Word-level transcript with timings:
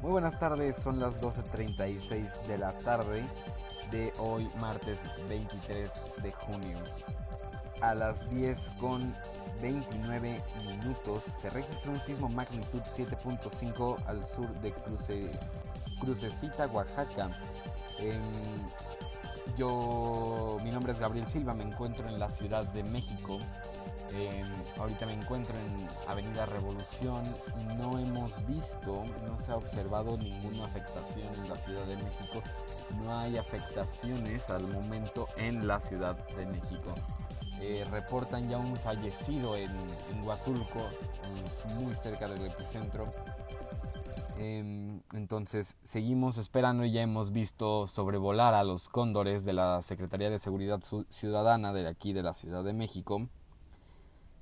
Muy 0.00 0.12
buenas 0.12 0.38
tardes, 0.38 0.76
son 0.76 1.00
las 1.00 1.20
12.36 1.20 2.46
de 2.46 2.56
la 2.56 2.72
tarde 2.78 3.24
de 3.90 4.12
hoy, 4.18 4.48
martes 4.60 4.98
23 5.28 5.90
de 6.22 6.30
junio. 6.30 6.78
A 7.80 7.96
las 7.96 8.30
10 8.30 8.70
con 8.78 9.12
29 9.60 10.40
minutos 10.68 11.24
se 11.24 11.50
registró 11.50 11.90
un 11.90 12.00
sismo 12.00 12.28
magnitud 12.28 12.80
7.5 12.82 13.96
al 14.06 14.24
sur 14.24 14.48
de 14.60 14.70
Cruce, 14.70 15.32
Crucecita, 16.00 16.68
Oaxaca. 16.68 17.30
Yo, 19.56 20.58
mi 20.62 20.70
nombre 20.70 20.92
es 20.92 20.98
Gabriel 20.98 21.26
Silva, 21.26 21.54
me 21.54 21.64
encuentro 21.64 22.08
en 22.08 22.18
la 22.18 22.30
Ciudad 22.30 22.64
de 22.72 22.82
México. 22.84 23.38
ahorita 24.78 25.06
me 25.06 25.14
encuentro 25.14 25.54
en 25.54 25.88
Avenida 26.10 26.46
Revolución 26.46 27.22
no 27.76 27.98
hemos 27.98 28.46
visto, 28.46 29.04
no 29.26 29.38
se 29.38 29.52
ha 29.52 29.56
observado 29.56 30.16
ninguna 30.16 30.64
afectación 30.64 31.28
en 31.34 31.48
la 31.48 31.56
Ciudad 31.56 31.84
de 31.84 31.96
México. 31.96 32.42
No 33.02 33.16
hay 33.16 33.36
afectaciones 33.36 34.50
al 34.50 34.66
momento 34.66 35.28
en 35.36 35.66
la 35.66 35.80
Ciudad 35.80 36.16
de 36.36 36.46
México. 36.46 36.92
Eh, 37.60 37.84
reportan 37.90 38.48
ya 38.48 38.58
un 38.58 38.76
fallecido 38.76 39.56
en, 39.56 39.68
Huatulco, 40.22 40.88
muy 41.80 41.94
cerca 41.94 42.28
del 42.28 42.46
epicentro. 42.46 43.12
Em, 44.38 45.02
entonces 45.12 45.76
seguimos 45.82 46.38
esperando 46.38 46.84
y 46.84 46.92
ya 46.92 47.02
hemos 47.02 47.32
visto 47.32 47.88
sobrevolar 47.88 48.54
a 48.54 48.62
los 48.62 48.88
cóndores 48.88 49.44
de 49.44 49.52
la 49.52 49.82
Secretaría 49.82 50.30
de 50.30 50.38
Seguridad 50.38 50.80
Ciudadana 51.08 51.72
de 51.72 51.88
aquí 51.88 52.12
de 52.12 52.22
la 52.22 52.32
Ciudad 52.32 52.62
de 52.62 52.72
México. 52.72 53.28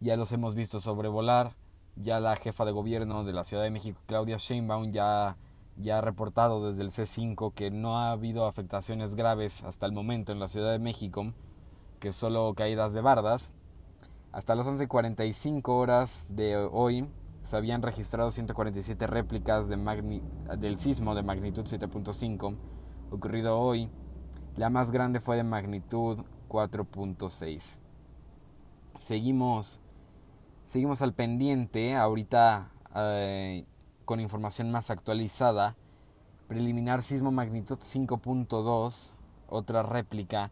Ya 0.00 0.16
los 0.16 0.32
hemos 0.32 0.54
visto 0.54 0.80
sobrevolar. 0.80 1.54
Ya 1.96 2.18
la 2.18 2.34
jefa 2.34 2.64
de 2.64 2.72
gobierno 2.72 3.22
de 3.22 3.32
la 3.32 3.44
Ciudad 3.44 3.62
de 3.62 3.70
México, 3.70 4.00
Claudia 4.06 4.36
Sheinbaum, 4.36 4.90
ya, 4.90 5.36
ya 5.76 5.98
ha 5.98 6.00
reportado 6.00 6.66
desde 6.66 6.82
el 6.82 6.90
C5 6.90 7.54
que 7.54 7.70
no 7.70 7.98
ha 7.98 8.10
habido 8.10 8.48
afectaciones 8.48 9.14
graves 9.14 9.62
hasta 9.62 9.86
el 9.86 9.92
momento 9.92 10.32
en 10.32 10.40
la 10.40 10.48
Ciudad 10.48 10.72
de 10.72 10.80
México 10.80 11.32
que 12.00 12.12
solo 12.12 12.52
caídas 12.54 12.92
de 12.92 13.00
bardas. 13.00 13.52
Hasta 14.32 14.56
las 14.56 14.66
11.45 14.66 15.68
horas 15.68 16.26
de 16.28 16.56
hoy 16.56 17.08
se 17.44 17.56
habían 17.56 17.82
registrado 17.82 18.30
147 18.30 19.06
réplicas 19.06 19.68
de 19.68 19.76
del 20.58 20.78
sismo 20.78 21.14
de 21.14 21.22
magnitud 21.22 21.64
7.5 21.64 22.56
ocurrido 23.10 23.60
hoy. 23.60 23.90
La 24.56 24.70
más 24.70 24.90
grande 24.90 25.20
fue 25.20 25.36
de 25.36 25.44
magnitud 25.44 26.18
4.6. 26.48 27.80
Seguimos, 28.98 29.80
seguimos 30.62 31.02
al 31.02 31.12
pendiente, 31.12 31.94
ahorita 31.94 32.70
eh, 32.96 33.66
con 34.06 34.20
información 34.20 34.70
más 34.70 34.90
actualizada. 34.90 35.76
Preliminar 36.48 37.02
sismo 37.02 37.30
magnitud 37.30 37.78
5.2, 37.78 39.12
otra 39.48 39.82
réplica 39.82 40.50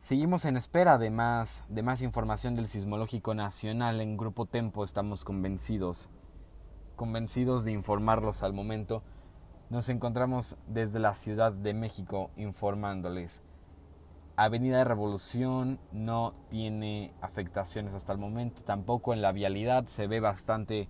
Seguimos 0.00 0.46
en 0.46 0.56
espera 0.56 0.96
de 0.96 1.10
más, 1.10 1.66
de 1.68 1.82
más 1.82 2.00
información 2.00 2.56
del 2.56 2.68
Sismológico 2.68 3.34
Nacional. 3.34 4.00
En 4.00 4.16
Grupo 4.16 4.46
Tempo 4.46 4.82
estamos 4.82 5.24
convencidos, 5.24 6.08
convencidos 6.96 7.64
de 7.64 7.72
informarlos 7.72 8.42
al 8.42 8.54
momento. 8.54 9.02
Nos 9.68 9.90
encontramos 9.90 10.56
desde 10.66 11.00
la 11.00 11.14
Ciudad 11.14 11.52
de 11.52 11.74
México 11.74 12.30
informándoles. 12.36 13.42
Avenida 14.36 14.78
de 14.78 14.84
Revolución 14.84 15.78
no 15.92 16.32
tiene 16.48 17.12
afectaciones 17.20 17.92
hasta 17.92 18.14
el 18.14 18.18
momento, 18.18 18.62
tampoco 18.62 19.12
en 19.12 19.20
la 19.20 19.32
vialidad 19.32 19.86
se 19.86 20.06
ve 20.06 20.18
bastante, 20.18 20.88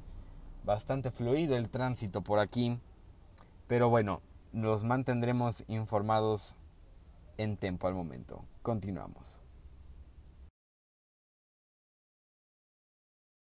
bastante 0.64 1.10
fluido 1.10 1.56
el 1.56 1.68
tránsito 1.68 2.22
por 2.22 2.38
aquí. 2.38 2.78
Pero 3.66 3.90
bueno, 3.90 4.22
los 4.52 4.84
mantendremos 4.84 5.64
informados 5.66 6.56
en 7.42 7.56
tiempo 7.56 7.88
al 7.88 7.94
momento. 7.94 8.44
Continuamos. 8.62 9.40